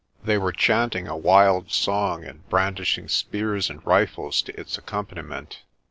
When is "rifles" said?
3.85-4.41